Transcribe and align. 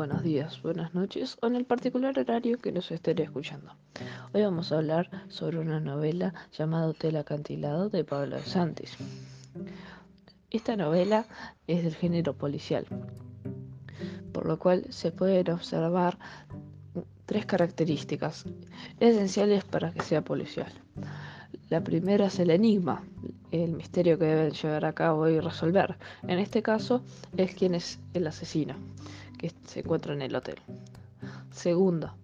buenos 0.00 0.22
días, 0.22 0.62
buenas 0.62 0.94
noches 0.94 1.36
o 1.42 1.46
en 1.46 1.56
el 1.56 1.66
particular 1.66 2.18
horario 2.18 2.56
que 2.56 2.72
nos 2.72 2.90
esté 2.90 3.10
escuchando. 3.22 3.76
Hoy 4.32 4.40
vamos 4.40 4.72
a 4.72 4.78
hablar 4.78 5.10
sobre 5.28 5.58
una 5.58 5.78
novela 5.78 6.32
llamada 6.56 6.86
Hotel 6.86 7.16
Acantilado 7.16 7.90
de 7.90 8.02
Pablo 8.02 8.38
Santis. 8.38 8.96
Esta 10.48 10.74
novela 10.74 11.26
es 11.66 11.84
del 11.84 11.94
género 11.94 12.32
policial, 12.32 12.86
por 14.32 14.46
lo 14.46 14.58
cual 14.58 14.86
se 14.88 15.12
pueden 15.12 15.50
observar 15.50 16.18
tres 17.26 17.44
características 17.44 18.46
esenciales 19.00 19.64
para 19.64 19.92
que 19.92 20.00
sea 20.00 20.22
policial. 20.22 20.72
La 21.68 21.84
primera 21.84 22.28
es 22.28 22.38
el 22.38 22.48
enigma, 22.48 23.04
el 23.50 23.72
misterio 23.72 24.18
que 24.18 24.24
deben 24.24 24.52
llevar 24.52 24.86
a 24.86 24.94
cabo 24.94 25.28
y 25.28 25.40
resolver. 25.40 25.98
En 26.22 26.38
este 26.38 26.62
caso 26.62 27.02
es 27.36 27.54
quién 27.54 27.74
es 27.74 28.00
el 28.14 28.26
asesino 28.26 28.76
que 29.40 29.50
se 29.64 29.80
encuentra 29.80 30.12
en 30.12 30.20
el 30.20 30.36
hotel. 30.36 30.56
Segundo, 31.50 32.14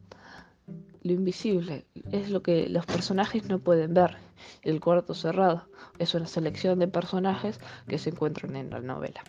lo 1.03 1.13
invisible 1.13 1.87
es 2.13 2.29
lo 2.29 2.43
que 2.43 2.69
los 2.69 2.85
personajes 2.85 3.49
no 3.49 3.59
pueden 3.59 3.95
ver. 3.95 4.19
El 4.61 4.81
cuarto 4.81 5.15
cerrado 5.15 5.67
es 5.99 6.15
una 6.15 6.27
selección 6.27 6.79
de 6.79 6.89
personajes 6.89 7.59
que 7.89 7.97
se 7.97 8.11
encuentran 8.11 8.55
en 8.55 8.69
la 8.69 8.81
novela. 8.81 9.25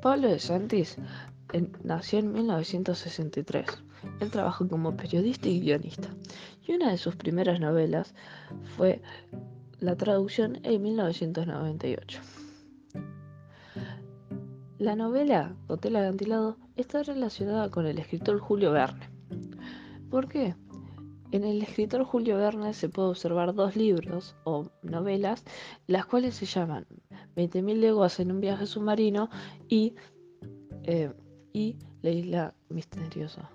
Pablo 0.00 0.28
de 0.28 0.38
Santis 0.38 0.98
nació 1.82 2.20
en 2.20 2.32
1963. 2.32 3.66
Él 4.20 4.30
trabajó 4.30 4.68
como 4.68 4.96
periodista 4.96 5.48
y 5.48 5.60
guionista. 5.60 6.08
Y 6.64 6.74
una 6.74 6.92
de 6.92 6.98
sus 6.98 7.16
primeras 7.16 7.58
novelas 7.58 8.14
fue 8.76 9.02
la 9.80 9.96
traducción 9.96 10.60
en 10.62 10.80
1998. 10.80 12.20
La 14.82 14.96
novela 14.96 15.54
Hotel 15.68 15.94
Acantilado 15.94 16.56
está 16.74 17.04
relacionada 17.04 17.70
con 17.70 17.86
el 17.86 18.00
escritor 18.00 18.40
Julio 18.40 18.72
Verne. 18.72 19.08
¿Por 20.10 20.26
qué? 20.26 20.56
En 21.30 21.44
el 21.44 21.62
escritor 21.62 22.02
Julio 22.02 22.36
Verne 22.36 22.74
se 22.74 22.88
puede 22.88 23.10
observar 23.10 23.54
dos 23.54 23.76
libros 23.76 24.34
o 24.42 24.72
novelas, 24.82 25.44
las 25.86 26.04
cuales 26.06 26.34
se 26.34 26.46
llaman 26.46 26.88
20.000 27.36 27.76
leguas 27.76 28.18
en 28.18 28.32
un 28.32 28.40
viaje 28.40 28.66
submarino 28.66 29.30
y, 29.68 29.94
eh, 30.82 31.12
y 31.52 31.76
La 32.02 32.10
isla 32.10 32.54
misteriosa. 32.68 33.48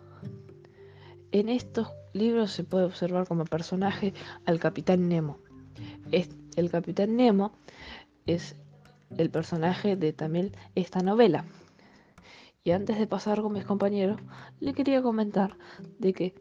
En 1.33 1.49
estos 1.49 1.89
libros 2.13 2.51
se 2.51 2.63
puede 2.63 2.85
observar 2.85 3.27
como 3.27 3.43
personaje 3.43 4.13
al 4.45 4.61
capitán 4.61 5.09
Nemo. 5.09 5.39
el 6.55 6.71
capitán 6.71 7.17
Nemo 7.17 7.51
es 8.25 8.55
el 9.15 9.29
personaje 9.29 9.95
de 9.95 10.13
también 10.13 10.55
esta 10.75 11.01
novela. 11.01 11.45
Y 12.63 12.71
antes 12.71 12.99
de 12.99 13.07
pasar 13.07 13.41
con 13.41 13.53
mis 13.53 13.65
compañeros, 13.65 14.19
le 14.59 14.73
quería 14.73 15.01
comentar 15.01 15.57
de 15.99 16.13
que 16.13 16.35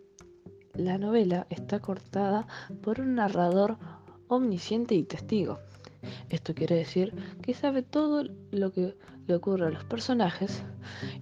la 0.74 0.98
novela 0.98 1.46
está 1.50 1.80
cortada 1.80 2.46
por 2.82 3.00
un 3.00 3.14
narrador 3.14 3.78
omnisciente 4.28 4.94
y 4.94 5.04
testigo. 5.04 5.58
Esto 6.28 6.54
quiere 6.54 6.76
decir 6.76 7.14
que 7.42 7.54
sabe 7.54 7.82
todo 7.82 8.24
lo 8.50 8.72
que 8.72 8.96
le 9.26 9.34
ocurre 9.34 9.66
a 9.66 9.70
los 9.70 9.84
personajes 9.84 10.62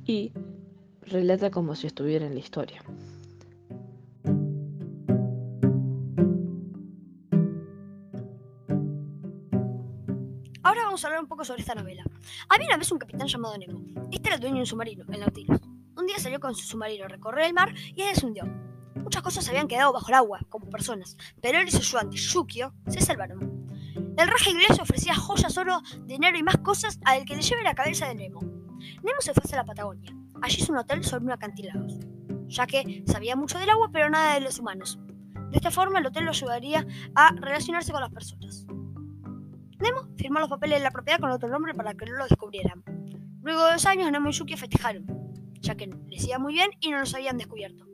y 0.05 0.33
relata 1.03 1.51
como 1.51 1.75
si 1.75 1.87
estuviera 1.87 2.27
en 2.27 2.35
la 2.35 2.41
historia. 2.41 2.83
Vamos 10.95 11.05
a 11.05 11.09
hablar 11.09 11.23
un 11.23 11.29
poco 11.29 11.45
sobre 11.45 11.61
esta 11.61 11.75
novela. 11.75 12.05
Había 12.49 12.69
una 12.69 12.77
vez 12.77 12.93
un 12.93 12.99
capitán 12.99 13.27
llamado 13.27 13.59
Nemo. 13.59 13.83
Este 14.13 14.29
era 14.29 14.37
el 14.37 14.41
dueño 14.41 14.55
de 14.55 14.61
un 14.61 14.67
submarino, 14.67 15.05
el 15.11 15.19
Nautilus. 15.19 15.61
Un 15.97 16.07
día 16.07 16.21
salió 16.21 16.39
con 16.39 16.55
su 16.55 16.65
submarino 16.65 17.07
a 17.07 17.09
recorrer 17.09 17.47
el 17.47 17.53
mar 17.53 17.75
y 17.97 18.03
él 18.03 18.15
se 18.15 18.25
hundió. 18.25 18.45
Muchas 18.95 19.21
cosas 19.21 19.49
habían 19.49 19.67
quedado 19.67 19.93
bajo 19.93 20.07
el 20.07 20.15
agua, 20.15 20.39
como 20.49 20.71
personas, 20.71 21.17
pero 21.43 21.59
él 21.59 21.67
y 21.67 21.73
su 21.73 21.79
ayudante, 21.79 22.17
Yukio, 22.17 22.73
se 22.87 23.01
salvaron. 23.01 23.67
El 24.17 24.29
rey 24.29 24.53
inglés 24.53 24.79
ofrecía 24.79 25.17
joyas, 25.17 25.59
oro, 25.59 25.83
dinero 26.05 26.39
y 26.39 26.45
más 26.45 26.59
cosas 26.59 27.01
al 27.05 27.25
que 27.25 27.35
le 27.35 27.43
lleve 27.43 27.65
la 27.65 27.75
cabeza 27.75 28.07
de 28.07 28.15
Nemo. 28.15 28.43
Nemo 29.03 29.19
se 29.19 29.35
fue 29.35 29.43
hacia 29.45 29.57
la 29.57 29.65
Patagonia. 29.65 30.15
Allí 30.43 30.63
hizo 30.63 30.71
un 30.71 30.79
hotel 30.79 31.03
sobre 31.03 31.25
un 31.25 31.33
acantilado, 31.33 31.89
ya 32.47 32.69
que 32.69 33.03
sabía 33.09 33.35
mucho 33.35 33.59
del 33.59 33.71
agua 33.71 33.91
pero 33.93 34.11
nada 34.11 34.35
de 34.35 34.43
los 34.43 34.61
humanos. 34.61 35.01
De 35.51 35.57
esta 35.57 35.73
forma 35.73 35.99
el 35.99 36.07
hotel 36.07 36.25
lo 36.25 36.31
ayudaría 36.31 36.87
a 37.17 37.33
relacionarse 37.33 37.91
con 37.91 38.01
las 38.01 38.13
personas. 38.13 38.64
Nemo 39.81 40.09
firmó 40.17 40.41
los 40.41 40.49
papeles 40.49 40.79
de 40.79 40.85
la 40.85 40.91
propiedad 40.91 41.21
con 41.21 41.31
otro 41.31 41.49
nombre 41.49 41.75
para 41.75 41.95
que 41.95 42.07
no 42.07 42.17
lo 42.17 42.25
descubrieran. 42.25 42.83
Luego 43.43 43.65
de 43.67 43.73
dos 43.73 43.87
años, 43.87 44.11
Nemo 44.11 44.31
y 44.31 44.33
Yuki 44.33 44.57
festejaron, 44.57 45.07
ya 45.61 45.75
que 45.75 45.91
les 46.09 46.27
iba 46.27 46.39
muy 46.39 46.55
bien 46.55 46.71
y 46.81 46.91
no 46.91 47.01
los 47.01 47.15
habían 47.15 47.37
descubierto. 47.37 47.87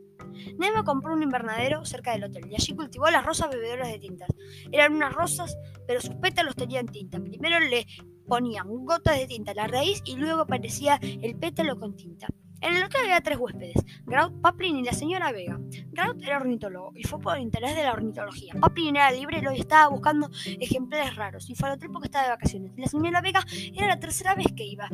Nemo 0.58 0.84
compró 0.84 1.12
un 1.12 1.22
invernadero 1.22 1.84
cerca 1.84 2.12
del 2.12 2.24
hotel 2.24 2.46
y 2.50 2.54
allí 2.54 2.74
cultivó 2.74 3.10
las 3.10 3.24
rosas 3.24 3.50
bebedoras 3.50 3.88
de 3.88 3.98
tintas. 3.98 4.28
Eran 4.70 4.94
unas 4.94 5.12
rosas, 5.12 5.56
pero 5.86 6.00
sus 6.00 6.14
pétalos 6.16 6.54
tenían 6.54 6.86
tinta. 6.86 7.18
Primero 7.20 7.58
le 7.60 7.86
ponían 8.26 8.68
gotas 8.84 9.18
de 9.18 9.26
tinta 9.26 9.52
a 9.52 9.54
la 9.54 9.66
raíz 9.66 10.02
y 10.04 10.16
luego 10.16 10.42
aparecía 10.42 10.98
el 11.02 11.36
pétalo 11.36 11.78
con 11.78 11.97
tinta. 11.97 12.28
En 12.62 12.76
el 12.76 12.84
hotel 12.84 13.00
había 13.04 13.21
tres 13.22 13.38
huéspedes, 13.38 13.84
Grout, 14.04 14.41
Paplin 14.43 14.76
y 14.76 14.82
la 14.82 14.93
señora 14.93 15.32
Vega. 15.32 15.59
Grout 15.93 16.22
era 16.22 16.37
ornitólogo 16.37 16.93
y 16.94 17.04
fue 17.04 17.19
por 17.19 17.38
interés 17.38 17.75
de 17.75 17.82
la 17.82 17.93
ornitología. 17.93 18.53
Paplin 18.60 18.97
era 18.97 19.10
libre 19.10 19.41
y 19.54 19.60
estaba 19.60 19.88
buscando 19.88 20.31
ejemplares 20.44 21.16
raros 21.16 21.48
y 21.48 21.54
fue 21.54 21.69
al 21.69 21.76
hotel 21.76 21.91
porque 21.91 22.09
estaba 22.09 22.25
de 22.25 22.31
vacaciones. 22.31 22.72
la 22.76 22.87
señora 22.87 23.22
Vega 23.22 23.44
era 23.75 23.87
la 23.87 23.98
tercera 23.98 24.34
vez 24.34 24.48
que 24.54 24.65
iba. 24.65 24.88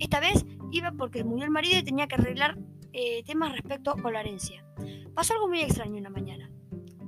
Esta 0.00 0.18
vez 0.18 0.44
iba 0.72 0.90
porque 0.92 1.22
murió 1.22 1.44
el 1.44 1.50
marido 1.50 1.78
y 1.78 1.82
tenía 1.82 2.08
que 2.08 2.16
arreglar 2.16 2.58
eh, 2.92 3.22
temas 3.24 3.52
respecto 3.52 3.94
con 3.96 4.12
la 4.12 4.20
herencia. 4.20 4.64
Pasó 5.14 5.34
algo 5.34 5.46
muy 5.46 5.60
extraño 5.60 5.96
una 5.96 6.10
mañana. 6.10 6.50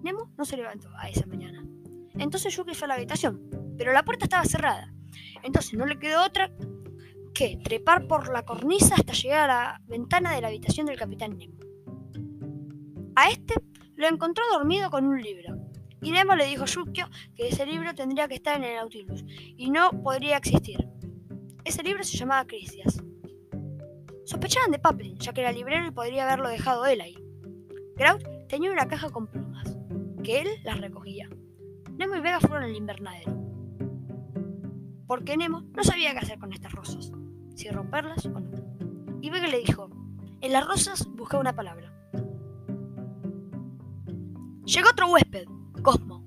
Nemo 0.02 0.30
no 0.36 0.44
se 0.44 0.56
levantó 0.56 0.90
a 0.96 1.08
esa 1.08 1.26
mañana. 1.26 1.64
Entonces 2.14 2.54
Yuki 2.54 2.74
fue 2.74 2.84
a 2.84 2.88
la 2.88 2.94
habitación, 2.94 3.48
pero 3.76 3.92
la 3.92 4.04
puerta 4.04 4.26
estaba 4.26 4.44
cerrada. 4.44 4.92
Entonces 5.42 5.74
no 5.74 5.86
le 5.86 5.98
quedó 5.98 6.24
otra 6.24 6.52
trepar 7.62 8.06
por 8.06 8.32
la 8.32 8.44
cornisa 8.44 8.94
hasta 8.94 9.12
llegar 9.12 9.50
a 9.50 9.54
la 9.54 9.80
ventana 9.86 10.32
de 10.32 10.40
la 10.40 10.48
habitación 10.48 10.86
del 10.86 10.98
capitán 10.98 11.36
Nemo. 11.36 11.58
A 13.16 13.30
este 13.30 13.54
lo 13.96 14.06
encontró 14.08 14.44
dormido 14.52 14.90
con 14.90 15.06
un 15.06 15.20
libro. 15.20 15.56
Y 16.00 16.10
Nemo 16.10 16.34
le 16.34 16.46
dijo 16.46 16.64
a 16.64 16.66
Yukio 16.66 17.08
que 17.36 17.48
ese 17.48 17.66
libro 17.66 17.94
tendría 17.94 18.28
que 18.28 18.34
estar 18.34 18.56
en 18.56 18.64
el 18.64 18.76
Nautilus 18.76 19.24
y 19.56 19.70
no 19.70 19.90
podría 20.02 20.36
existir. 20.36 20.88
Ese 21.64 21.82
libro 21.82 22.02
se 22.02 22.16
llamaba 22.16 22.46
Crisias. 22.46 23.02
Sospechaban 24.24 24.70
de 24.70 24.78
Paplin, 24.78 25.16
ya 25.18 25.32
que 25.32 25.40
era 25.40 25.52
librero 25.52 25.86
y 25.86 25.90
podría 25.90 26.24
haberlo 26.24 26.48
dejado 26.48 26.86
él 26.86 27.00
ahí. 27.00 27.16
Grout 27.96 28.22
tenía 28.48 28.72
una 28.72 28.88
caja 28.88 29.10
con 29.10 29.26
plumas, 29.26 29.76
que 30.24 30.40
él 30.40 30.48
las 30.64 30.80
recogía. 30.80 31.28
Nemo 31.96 32.16
y 32.16 32.20
Vega 32.20 32.40
fueron 32.40 32.64
al 32.64 32.76
invernadero, 32.76 33.36
porque 35.06 35.36
Nemo 35.36 35.62
no 35.76 35.84
sabía 35.84 36.12
qué 36.12 36.18
hacer 36.18 36.38
con 36.38 36.52
estas 36.52 36.72
rosas 36.72 37.01
si 37.62 37.70
romperlas 37.70 38.26
o 38.26 38.30
no. 38.30 38.40
Y 39.20 39.30
Vega 39.30 39.46
le 39.46 39.60
dijo, 39.60 39.88
en 40.40 40.52
las 40.52 40.66
rosas 40.66 41.06
busca 41.06 41.38
una 41.38 41.54
palabra. 41.54 41.92
Llegó 44.64 44.88
otro 44.90 45.06
huésped, 45.08 45.44
Cosmo. 45.82 46.24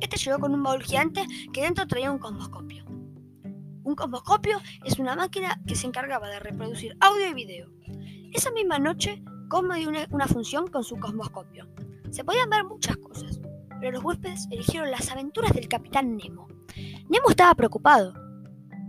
Este 0.00 0.16
llegó 0.16 0.38
con 0.38 0.54
un 0.54 0.62
baúl 0.62 0.82
gigante 0.82 1.26
que 1.52 1.62
dentro 1.62 1.86
traía 1.88 2.12
un 2.12 2.18
cosmoscopio. 2.18 2.84
Un 3.82 3.96
cosmoscopio 3.96 4.58
es 4.84 4.98
una 5.00 5.16
máquina 5.16 5.60
que 5.66 5.74
se 5.74 5.88
encargaba 5.88 6.28
de 6.28 6.38
reproducir 6.38 6.96
audio 7.00 7.28
y 7.28 7.34
video. 7.34 7.68
Esa 8.32 8.52
misma 8.52 8.78
noche, 8.78 9.24
Cosmo 9.48 9.74
dio 9.74 9.88
una, 9.88 10.06
una 10.10 10.28
función 10.28 10.68
con 10.68 10.84
su 10.84 10.98
cosmoscopio. 10.98 11.68
Se 12.10 12.22
podían 12.22 12.50
ver 12.50 12.64
muchas 12.64 12.96
cosas, 12.98 13.40
pero 13.80 13.92
los 13.92 14.04
huéspedes 14.04 14.46
eligieron 14.52 14.90
las 14.92 15.10
aventuras 15.10 15.52
del 15.52 15.66
capitán 15.66 16.16
Nemo. 16.16 16.46
Nemo 17.08 17.28
estaba 17.28 17.54
preocupado 17.56 18.14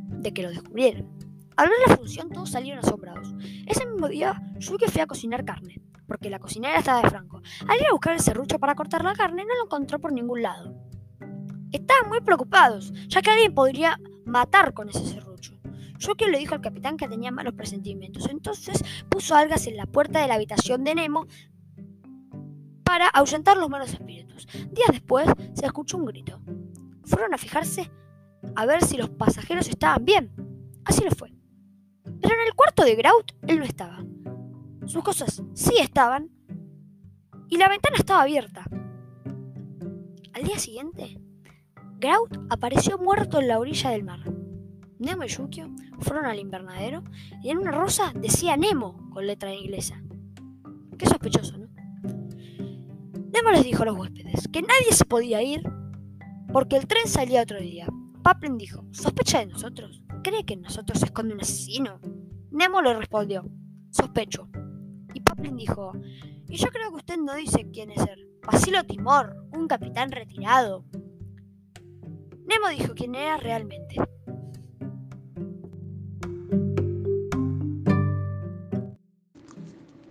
de 0.09 0.31
que 0.31 0.43
lo 0.43 0.49
descubrieran. 0.49 1.16
Al 1.57 1.69
ver 1.69 1.77
la 1.87 1.97
función 1.97 2.29
todos 2.29 2.51
salieron 2.51 2.85
asombrados. 2.85 3.33
Ese 3.65 3.85
mismo 3.87 4.07
día, 4.07 4.39
Yuki 4.59 4.85
fue 4.85 5.01
a 5.01 5.07
cocinar 5.07 5.43
carne, 5.43 5.81
porque 6.05 6.29
la 6.29 6.37
cocinera 6.37 6.77
estaba 6.77 7.01
de 7.01 7.09
Franco. 7.09 7.41
Al 7.67 7.79
ir 7.79 7.87
a 7.87 7.93
buscar 7.93 8.13
el 8.13 8.19
serrucho 8.19 8.59
para 8.59 8.75
cortar 8.75 9.03
la 9.03 9.15
carne, 9.15 9.43
no 9.43 9.55
lo 9.55 9.65
encontró 9.65 9.99
por 9.99 10.13
ningún 10.13 10.43
lado. 10.43 10.75
Estaban 11.71 12.09
muy 12.09 12.21
preocupados, 12.21 12.93
ya 13.07 13.23
que 13.23 13.31
alguien 13.31 13.55
podría 13.55 13.99
matar 14.25 14.73
con 14.75 14.89
ese 14.89 15.03
serrucho. 15.03 15.59
Yuki 15.97 16.25
le 16.25 16.37
dijo 16.37 16.53
al 16.53 16.61
capitán 16.61 16.95
que 16.95 17.07
tenía 17.07 17.31
malos 17.31 17.55
presentimientos, 17.55 18.29
entonces 18.29 18.83
puso 19.09 19.35
algas 19.35 19.65
en 19.65 19.77
la 19.77 19.87
puerta 19.87 20.21
de 20.21 20.27
la 20.27 20.35
habitación 20.35 20.83
de 20.83 20.93
Nemo 20.93 21.25
para 22.83 23.07
ahuyentar 23.07 23.57
los 23.57 23.69
malos 23.69 23.91
espíritus. 23.91 24.47
Días 24.71 24.89
después 24.91 25.27
se 25.53 25.65
escuchó 25.65 25.97
un 25.97 26.05
grito. 26.05 26.39
Fueron 27.03 27.33
a 27.33 27.37
fijarse 27.39 27.91
a 28.55 28.65
ver 28.67 28.83
si 28.83 28.95
los 28.95 29.09
pasajeros 29.09 29.67
estaban 29.67 30.05
bien. 30.05 30.31
Así 30.85 31.03
lo 31.03 31.11
fue. 31.11 31.33
Pero 32.21 32.33
en 32.33 32.47
el 32.47 32.53
cuarto 32.53 32.83
de 32.83 32.95
Grout 32.95 33.33
él 33.47 33.59
no 33.59 33.65
estaba. 33.65 34.03
Sus 34.85 35.03
cosas 35.03 35.43
sí 35.53 35.73
estaban 35.79 36.29
y 37.49 37.57
la 37.57 37.69
ventana 37.69 37.97
estaba 37.97 38.21
abierta. 38.21 38.65
Al 40.33 40.43
día 40.43 40.59
siguiente, 40.59 41.19
Grout 41.99 42.37
apareció 42.49 42.97
muerto 42.97 43.39
en 43.39 43.47
la 43.47 43.59
orilla 43.59 43.89
del 43.89 44.03
mar. 44.03 44.19
Nemo 44.99 45.23
y 45.23 45.27
Yukio 45.27 45.69
fueron 45.99 46.25
al 46.25 46.39
invernadero 46.39 47.03
y 47.43 47.49
en 47.49 47.59
una 47.59 47.71
rosa 47.71 48.11
decía 48.15 48.57
Nemo 48.57 49.09
con 49.11 49.27
letra 49.27 49.53
inglesa. 49.53 50.01
Qué 50.97 51.05
sospechoso, 51.05 51.57
¿no? 51.57 51.67
Nemo 53.33 53.51
les 53.51 53.63
dijo 53.63 53.83
a 53.83 53.87
los 53.87 53.97
huéspedes 53.97 54.47
que 54.47 54.61
nadie 54.61 54.91
se 54.91 55.05
podía 55.05 55.43
ir 55.43 55.61
porque 56.51 56.77
el 56.77 56.87
tren 56.87 57.07
salía 57.07 57.43
otro 57.43 57.59
día. 57.59 57.87
Paplin 58.23 58.57
dijo, 58.57 58.83
¿sospecha 58.91 59.39
de 59.39 59.47
nosotros? 59.47 60.01
¿Cree 60.27 60.43
que 60.43 60.55
en 60.55 60.61
nosotros 60.63 60.99
se 60.99 61.05
esconde 61.05 61.35
un 61.35 61.39
asesino? 61.39 62.01
Nemo 62.51 62.81
le 62.81 62.93
respondió, 62.93 63.45
sospecho. 63.91 64.49
Y 65.13 65.21
Paplin 65.21 65.55
dijo, 65.55 65.93
y 66.49 66.57
yo 66.57 66.67
creo 66.67 66.89
que 66.89 66.97
usted 66.97 67.15
no 67.15 67.33
dice 67.33 67.65
quién 67.71 67.91
es 67.91 68.01
él. 68.01 68.27
Basilo 68.45 68.83
Timor, 68.83 69.37
un 69.53 69.69
capitán 69.69 70.11
retirado. 70.11 70.83
Nemo 72.45 72.67
dijo 72.77 72.93
quién 72.93 73.15
era 73.15 73.37
realmente. 73.37 73.95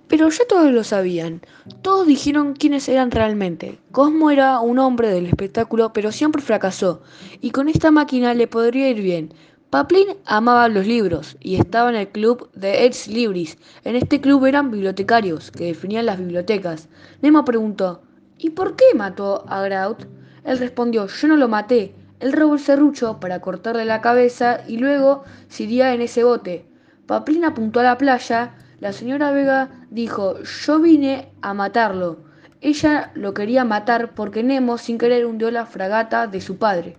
Pero 0.08 0.30
ya 0.30 0.46
todos 0.48 0.72
lo 0.72 0.82
sabían. 0.82 1.42
Todos 1.82 2.06
dijeron 2.06 2.54
quiénes 2.54 2.88
eran 2.88 3.10
realmente. 3.10 3.78
Cosmo 3.92 4.30
era 4.30 4.60
un 4.60 4.78
hombre 4.78 5.10
del 5.10 5.26
espectáculo, 5.26 5.92
pero 5.92 6.10
siempre 6.10 6.40
fracasó. 6.40 7.02
Y 7.42 7.50
con 7.50 7.68
esta 7.68 7.90
máquina 7.90 8.32
le 8.32 8.46
podría 8.46 8.88
ir 8.88 9.02
bien. 9.02 9.34
Paplin 9.70 10.08
amaba 10.26 10.68
los 10.68 10.86
libros 10.86 11.36
y 11.40 11.56
estaba 11.56 11.90
en 11.90 11.96
el 11.96 12.08
club 12.08 12.50
de 12.54 12.86
Ex 12.86 13.08
Libris. 13.08 13.58
En 13.82 13.96
este 13.96 14.20
club 14.20 14.44
eran 14.46 14.70
bibliotecarios 14.70 15.50
que 15.50 15.64
definían 15.64 16.06
las 16.06 16.18
bibliotecas. 16.18 16.88
Nemo 17.20 17.44
preguntó: 17.44 18.02
¿Y 18.38 18.50
por 18.50 18.76
qué 18.76 18.84
mató 18.94 19.44
a 19.48 19.62
Grout? 19.62 20.06
Él 20.44 20.58
respondió: 20.58 21.08
Yo 21.08 21.28
no 21.28 21.36
lo 21.36 21.48
maté. 21.48 21.94
Él 22.20 22.32
robó 22.32 22.54
el 22.54 22.60
serrucho 22.60 23.18
para 23.18 23.40
cortarle 23.40 23.84
la 23.84 24.00
cabeza 24.00 24.60
y 24.68 24.78
luego 24.78 25.24
se 25.48 25.64
iría 25.64 25.92
en 25.94 26.00
ese 26.00 26.22
bote. 26.22 26.64
Paplin 27.06 27.44
apuntó 27.44 27.80
a 27.80 27.82
la 27.82 27.98
playa 27.98 28.54
la 28.78 28.92
señora 28.92 29.30
Vega 29.30 29.70
dijo, 29.90 30.42
yo 30.42 30.78
vine 30.78 31.32
a 31.40 31.54
matarlo. 31.54 32.18
Ella 32.60 33.10
lo 33.14 33.32
quería 33.32 33.64
matar 33.64 34.14
porque 34.14 34.42
Nemo 34.42 34.76
sin 34.76 34.98
querer 34.98 35.24
hundió 35.24 35.50
la 35.50 35.66
fragata 35.66 36.26
de 36.26 36.40
su 36.40 36.58
padre. 36.58 36.98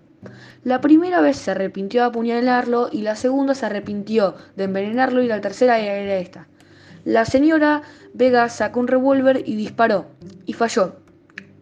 La 0.63 0.81
primera 0.81 1.21
vez 1.21 1.37
se 1.37 1.51
arrepintió 1.51 2.01
de 2.01 2.07
apuñalarlo 2.07 2.89
y 2.91 3.01
la 3.01 3.15
segunda 3.15 3.55
se 3.55 3.65
arrepintió 3.65 4.35
de 4.55 4.65
envenenarlo 4.65 5.21
y 5.21 5.27
la 5.27 5.41
tercera 5.41 5.79
era 5.79 6.15
esta. 6.17 6.47
La 7.05 7.23
señora 7.23 7.83
Vega 8.13 8.49
sacó 8.49 8.79
un 8.79 8.87
revólver 8.87 9.43
y 9.45 9.55
disparó, 9.55 10.07
y 10.45 10.53
falló. 10.53 10.97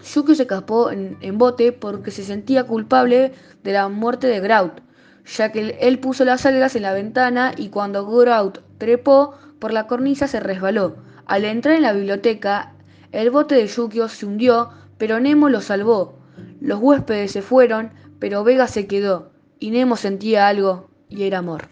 Yuki 0.03 0.35
se 0.35 0.43
escapó 0.43 0.91
en, 0.91 1.17
en, 1.21 1.37
bote 1.37 1.71
porque 1.71 2.11
se 2.11 2.23
sentía 2.23 2.63
culpable 2.63 3.33
de 3.63 3.73
la 3.73 3.89
muerte 3.89 4.27
de 4.27 4.39
Grout, 4.39 4.81
ya 5.25 5.51
que 5.51 5.77
él 5.81 5.99
puso 5.99 6.25
las 6.25 6.45
algas 6.45 6.75
en 6.75 6.83
la 6.83 6.93
ventana 6.93 7.53
y 7.55 7.69
cuando 7.69 8.05
Grout 8.05 8.59
trepó, 8.77 9.35
por 9.59 9.73
la 9.73 9.87
cornisa 9.87 10.27
se 10.27 10.39
resbaló. 10.39 10.95
Al 11.25 11.45
entrar 11.45 11.75
en 11.75 11.81
la 11.81 11.93
biblioteca, 11.93 12.73
el 13.11 13.31
bote 13.31 13.55
de 13.55 13.67
Yukio 13.67 14.07
se 14.07 14.25
hundió, 14.25 14.69
pero 14.97 15.19
Nemo 15.19 15.49
lo 15.49 15.61
salvó. 15.61 16.19
Los 16.59 16.79
huéspedes 16.79 17.31
se 17.31 17.41
fueron, 17.41 17.91
pero 18.19 18.43
Vega 18.43 18.67
se 18.67 18.87
quedó, 18.87 19.31
y 19.59 19.71
Nemo 19.71 19.95
sentía 19.95 20.47
algo, 20.47 20.87
y 21.09 21.23
era 21.23 21.39
amor. 21.39 21.67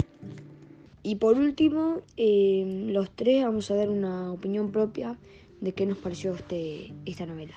Y 1.04 1.16
por 1.16 1.38
último, 1.38 1.98
eh, 2.16 2.86
los 2.88 3.12
tres 3.12 3.44
vamos 3.44 3.70
a 3.70 3.76
dar 3.76 3.90
una 3.90 4.32
opinión 4.32 4.72
propia 4.72 5.18
de 5.60 5.74
qué 5.74 5.86
nos 5.86 5.98
pareció 5.98 6.34
este, 6.34 6.94
esta 7.06 7.26
novela. 7.26 7.56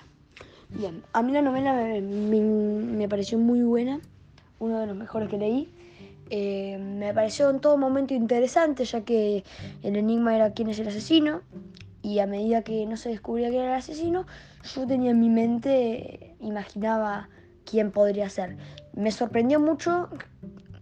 Bien, 0.68 1.04
a 1.12 1.22
mí 1.22 1.32
la 1.32 1.42
novela 1.42 1.72
me, 2.00 3.08
pareció 3.08 3.38
muy 3.38 3.62
buena, 3.62 4.00
uno 4.58 4.80
de 4.80 4.86
los 4.86 4.96
mejores 4.96 5.28
que 5.28 5.38
leí. 5.38 5.68
Eh, 6.28 6.76
me 6.78 7.14
pareció 7.14 7.50
en 7.50 7.60
todo 7.60 7.76
momento 7.76 8.14
interesante, 8.14 8.84
ya 8.84 9.02
que 9.02 9.44
el 9.84 9.94
enigma 9.94 10.34
era 10.34 10.52
quién 10.52 10.68
es 10.68 10.80
el 10.80 10.88
asesino, 10.88 11.42
y 12.02 12.18
a 12.18 12.26
medida 12.26 12.62
que 12.62 12.84
no 12.86 12.96
se 12.96 13.10
descubría 13.10 13.50
quién 13.50 13.62
era 13.62 13.74
el 13.74 13.78
asesino, 13.78 14.26
yo 14.74 14.86
tenía 14.88 15.12
en 15.12 15.20
mi 15.20 15.28
mente, 15.28 16.34
imaginaba 16.40 17.28
quién 17.68 17.90
podría 17.90 18.28
ser. 18.28 18.56
Me 18.94 19.10
sorprendió 19.10 19.60
mucho 19.60 20.08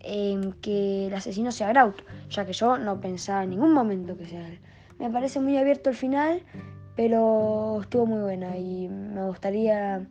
eh, 0.00 0.38
que 0.60 1.06
el 1.08 1.14
asesino 1.14 1.50
sea 1.50 1.68
Grout, 1.70 1.96
ya 2.30 2.44
que 2.44 2.52
yo 2.52 2.78
no 2.78 3.00
pensaba 3.00 3.44
en 3.44 3.50
ningún 3.50 3.72
momento 3.72 4.16
que 4.16 4.26
sea 4.26 4.46
él. 4.46 4.60
Me 4.98 5.10
parece 5.10 5.40
muy 5.40 5.56
abierto 5.56 5.90
el 5.90 5.96
final, 5.96 6.42
pero 6.94 7.80
estuvo 7.80 8.06
muy 8.06 8.20
buena 8.20 8.56
y 8.56 8.88
me 8.88 9.24
gustaría 9.24 10.06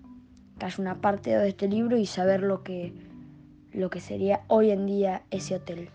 que 0.60 0.66
haya 0.66 0.76
una 0.80 1.00
parte 1.00 1.38
de 1.38 1.50
este 1.50 1.68
libro 1.68 1.98
y 1.98 2.06
saber 2.06 2.42
lo 2.42 2.64
que 2.64 2.94
lo 3.72 3.90
que 3.90 4.00
sería 4.00 4.42
hoy 4.48 4.72
en 4.72 4.86
día 4.86 5.24
ese 5.32 5.56
hotel. 5.56 5.90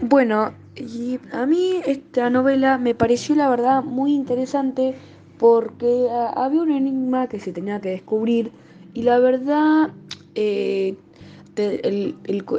Bueno, 0.00 0.52
y 0.76 1.18
a 1.32 1.46
mí 1.46 1.80
esta 1.86 2.30
novela 2.30 2.78
me 2.78 2.94
pareció 2.94 3.34
la 3.34 3.48
verdad 3.48 3.82
muy 3.82 4.14
interesante 4.14 4.94
porque 5.38 6.06
ah, 6.10 6.32
había 6.36 6.62
un 6.62 6.70
enigma 6.70 7.28
que 7.28 7.40
se 7.40 7.52
tenía 7.52 7.80
que 7.80 7.90
descubrir 7.90 8.52
y 8.94 9.02
la 9.02 9.18
verdad 9.18 9.90
eh, 10.34 10.96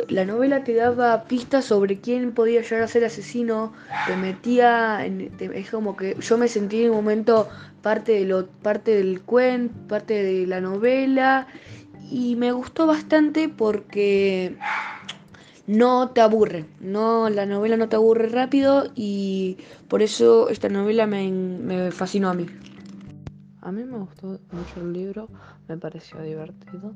la 0.10 0.26
novela 0.26 0.64
te 0.64 0.74
daba 0.74 1.24
pistas 1.24 1.66
sobre 1.66 2.00
quién 2.00 2.34
podía 2.34 2.62
llegar 2.62 2.82
a 2.84 2.88
ser 2.88 3.06
asesino, 3.06 3.74
te 4.08 4.16
metía, 4.18 5.06
en, 5.06 5.32
es 5.40 5.70
como 5.70 5.96
que 5.96 6.18
yo 6.20 6.38
me 6.38 6.48
sentí 6.48 6.84
en 6.84 6.90
un 6.90 6.98
momento 6.98 7.48
parte, 7.82 8.14
de 8.14 8.26
lo, 8.26 8.48
parte 8.48 8.96
del 8.96 9.22
cuento, 9.22 9.74
parte 9.88 10.22
de 10.22 10.48
la 10.48 10.60
novela 10.60 11.48
y 12.12 12.36
me 12.36 12.52
gustó 12.52 12.88
bastante 12.88 13.48
porque 13.48 14.58
no 15.68 16.10
te 16.10 16.22
aburre, 16.22 16.66
no 16.82 17.30
la 17.30 17.46
novela 17.46 17.78
no 17.78 17.88
te 17.88 17.96
aburre 17.96 18.28
rápido 18.28 18.92
y 18.96 19.58
por 19.88 20.02
eso 20.02 20.50
esta 20.50 20.68
novela 20.68 21.08
me, 21.08 21.32
me 21.32 21.92
fascinó 21.92 22.30
a 22.30 22.34
mí. 22.34 22.48
A 23.62 23.72
mí 23.72 23.84
me 23.84 23.98
gustó 23.98 24.40
mucho 24.52 24.82
el 24.82 24.94
libro, 24.94 25.28
me 25.68 25.78
pareció 25.78 26.22
divertido 26.22 26.94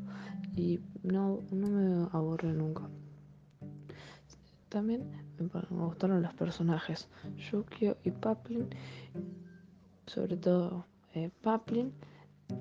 y 0.56 0.80
no, 1.04 1.40
no 1.52 1.68
me 1.68 2.08
aburre 2.12 2.54
nunca. 2.54 2.90
También 4.70 5.04
me, 5.38 5.48
gustaron 5.70 6.22
los 6.22 6.34
personajes, 6.34 7.08
Yukio 7.38 7.98
y 8.04 8.12
Paplin, 8.12 8.70
sobre 10.08 10.38
todo 10.38 10.86
eh, 11.14 11.30
Paplin, 11.42 11.94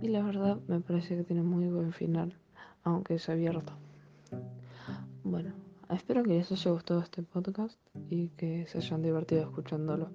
y 0.01 0.09
la 0.09 0.23
verdad 0.23 0.59
me 0.69 0.81
parece 0.81 1.17
que 1.17 1.25
tiene 1.25 1.43
muy 1.43 1.69
buen 1.69 1.93
final 1.93 2.37
aunque 2.85 3.15
es 3.15 3.29
abierto. 3.29 3.73
Bueno, 5.25 5.53
espero 5.91 6.23
que 6.23 6.31
les 6.31 6.51
haya 6.51 6.71
gustado 6.71 7.01
este 7.01 7.23
podcast 7.23 7.79
y 8.11 8.29
que 8.31 8.67
se 8.67 8.79
hayan 8.79 9.03
divertido 9.03 9.43
escuchándolo. 9.43 10.11